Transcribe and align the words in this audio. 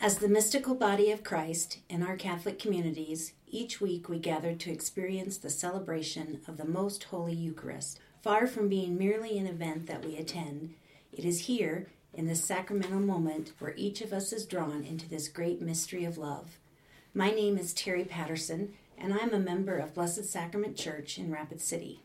As 0.00 0.18
the 0.18 0.28
mystical 0.28 0.76
body 0.76 1.10
of 1.10 1.24
Christ 1.24 1.78
in 1.88 2.04
our 2.04 2.14
Catholic 2.14 2.60
communities, 2.60 3.32
each 3.48 3.80
week 3.80 4.08
we 4.08 4.20
gather 4.20 4.54
to 4.54 4.70
experience 4.70 5.38
the 5.38 5.50
celebration 5.50 6.40
of 6.46 6.56
the 6.56 6.64
Most 6.64 7.02
Holy 7.04 7.34
Eucharist. 7.34 7.98
Far 8.22 8.46
from 8.46 8.68
being 8.68 8.96
merely 8.96 9.36
an 9.38 9.48
event 9.48 9.88
that 9.88 10.04
we 10.04 10.16
attend, 10.16 10.74
it 11.12 11.24
is 11.24 11.46
here, 11.46 11.88
in 12.14 12.28
this 12.28 12.44
sacramental 12.44 13.00
moment, 13.00 13.54
where 13.58 13.74
each 13.76 14.00
of 14.00 14.12
us 14.12 14.32
is 14.32 14.46
drawn 14.46 14.84
into 14.84 15.08
this 15.08 15.26
great 15.26 15.60
mystery 15.60 16.04
of 16.04 16.16
love. 16.16 16.58
My 17.12 17.32
name 17.32 17.58
is 17.58 17.74
Terry 17.74 18.04
Patterson, 18.04 18.74
and 18.96 19.12
I'm 19.12 19.34
a 19.34 19.40
member 19.40 19.78
of 19.78 19.94
Blessed 19.94 20.26
Sacrament 20.26 20.76
Church 20.76 21.18
in 21.18 21.32
Rapid 21.32 21.60
City. 21.60 22.02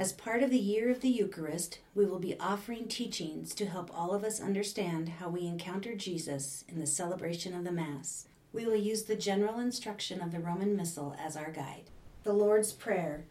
As 0.00 0.14
part 0.14 0.42
of 0.42 0.48
the 0.48 0.58
Year 0.58 0.90
of 0.90 1.02
the 1.02 1.10
Eucharist, 1.10 1.78
we 1.94 2.06
will 2.06 2.18
be 2.18 2.40
offering 2.40 2.88
teachings 2.88 3.54
to 3.54 3.66
help 3.66 3.90
all 3.92 4.14
of 4.14 4.24
us 4.24 4.40
understand 4.40 5.10
how 5.10 5.28
we 5.28 5.44
encounter 5.44 5.94
Jesus 5.94 6.64
in 6.70 6.80
the 6.80 6.86
celebration 6.86 7.54
of 7.54 7.64
the 7.64 7.70
Mass. 7.70 8.26
We 8.50 8.64
will 8.64 8.76
use 8.76 9.02
the 9.02 9.14
general 9.14 9.58
instruction 9.58 10.22
of 10.22 10.32
the 10.32 10.40
Roman 10.40 10.74
Missal 10.74 11.14
as 11.22 11.36
our 11.36 11.50
guide. 11.50 11.90
The 12.22 12.32
Lord's 12.32 12.72
Prayer. 12.72 13.26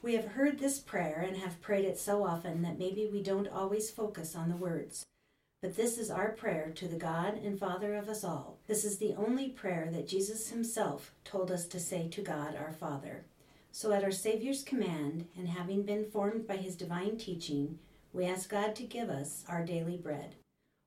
We 0.00 0.14
have 0.14 0.26
heard 0.26 0.60
this 0.60 0.78
prayer 0.78 1.26
and 1.26 1.38
have 1.38 1.60
prayed 1.60 1.86
it 1.86 1.98
so 1.98 2.24
often 2.24 2.62
that 2.62 2.78
maybe 2.78 3.10
we 3.12 3.20
don't 3.20 3.48
always 3.48 3.90
focus 3.90 4.36
on 4.36 4.48
the 4.48 4.54
words. 4.54 5.04
But 5.60 5.74
this 5.74 5.98
is 5.98 6.08
our 6.08 6.30
prayer 6.30 6.70
to 6.76 6.86
the 6.86 6.94
God 6.94 7.34
and 7.34 7.58
Father 7.58 7.96
of 7.96 8.08
us 8.08 8.22
all. 8.22 8.58
This 8.68 8.84
is 8.84 8.98
the 8.98 9.14
only 9.14 9.48
prayer 9.48 9.88
that 9.90 10.06
Jesus 10.06 10.50
himself 10.50 11.16
told 11.24 11.50
us 11.50 11.66
to 11.66 11.80
say 11.80 12.06
to 12.10 12.22
God 12.22 12.54
our 12.54 12.72
Father. 12.72 13.24
So, 13.74 13.90
at 13.92 14.04
our 14.04 14.10
Savior's 14.10 14.62
command, 14.62 15.28
and 15.34 15.48
having 15.48 15.82
been 15.84 16.04
formed 16.04 16.46
by 16.46 16.56
his 16.56 16.76
divine 16.76 17.16
teaching, 17.16 17.78
we 18.12 18.26
ask 18.26 18.50
God 18.50 18.76
to 18.76 18.82
give 18.82 19.08
us 19.08 19.44
our 19.48 19.64
daily 19.64 19.96
bread. 19.96 20.34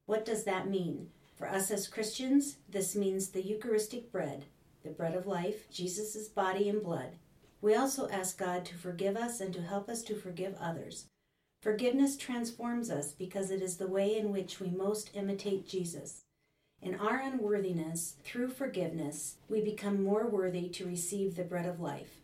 What 0.05 0.23
does 0.23 0.43
that 0.43 0.69
mean? 0.69 1.09
For 1.35 1.49
us 1.49 1.71
as 1.71 1.87
Christians, 1.87 2.57
this 2.69 2.95
means 2.95 3.29
the 3.29 3.41
Eucharistic 3.41 4.11
bread, 4.11 4.45
the 4.83 4.91
bread 4.91 5.15
of 5.15 5.25
life, 5.25 5.67
Jesus' 5.71 6.27
body 6.27 6.69
and 6.69 6.83
blood. 6.83 7.15
We 7.59 7.73
also 7.73 8.07
ask 8.09 8.37
God 8.37 8.65
to 8.65 8.75
forgive 8.75 9.17
us 9.17 9.41
and 9.41 9.51
to 9.55 9.63
help 9.63 9.89
us 9.89 10.03
to 10.03 10.15
forgive 10.15 10.53
others. 10.61 11.07
Forgiveness 11.63 12.15
transforms 12.15 12.91
us 12.91 13.13
because 13.13 13.49
it 13.49 13.63
is 13.63 13.77
the 13.77 13.87
way 13.87 14.15
in 14.15 14.31
which 14.31 14.59
we 14.59 14.69
most 14.69 15.09
imitate 15.15 15.67
Jesus. 15.67 16.21
In 16.83 16.93
our 16.93 17.19
unworthiness, 17.19 18.17
through 18.23 18.49
forgiveness, 18.49 19.37
we 19.49 19.61
become 19.61 20.03
more 20.03 20.27
worthy 20.27 20.69
to 20.69 20.85
receive 20.85 21.35
the 21.35 21.43
bread 21.43 21.65
of 21.65 21.79
life. 21.79 22.21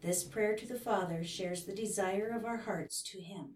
This 0.00 0.22
prayer 0.22 0.54
to 0.54 0.66
the 0.66 0.78
Father 0.78 1.24
shares 1.24 1.64
the 1.64 1.74
desire 1.74 2.28
of 2.28 2.44
our 2.44 2.58
hearts 2.58 3.02
to 3.02 3.20
Him. 3.20 3.54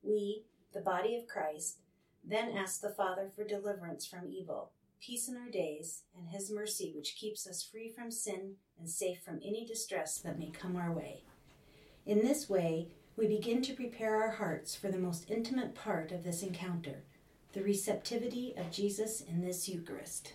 We, 0.00 0.44
the 0.72 0.80
body 0.80 1.16
of 1.16 1.26
Christ, 1.26 1.80
then 2.24 2.56
ask 2.56 2.80
the 2.80 2.90
Father 2.90 3.30
for 3.34 3.44
deliverance 3.44 4.06
from 4.06 4.30
evil, 4.30 4.70
peace 5.00 5.28
in 5.28 5.36
our 5.36 5.50
days, 5.50 6.02
and 6.16 6.28
His 6.28 6.52
mercy 6.52 6.92
which 6.94 7.16
keeps 7.16 7.48
us 7.48 7.64
free 7.64 7.88
from 7.88 8.12
sin 8.12 8.54
and 8.78 8.88
safe 8.88 9.22
from 9.24 9.40
any 9.44 9.66
distress 9.66 10.18
that 10.18 10.38
may 10.38 10.50
come 10.50 10.76
our 10.76 10.92
way. 10.92 11.24
In 12.06 12.22
this 12.22 12.48
way, 12.48 12.86
we 13.16 13.26
begin 13.26 13.60
to 13.62 13.74
prepare 13.74 14.22
our 14.22 14.30
hearts 14.30 14.76
for 14.76 14.88
the 14.88 14.98
most 14.98 15.28
intimate 15.28 15.74
part 15.74 16.12
of 16.12 16.22
this 16.22 16.42
encounter 16.42 17.02
the 17.52 17.62
receptivity 17.62 18.54
of 18.58 18.70
Jesus 18.70 19.22
in 19.22 19.40
this 19.40 19.66
Eucharist. 19.66 20.34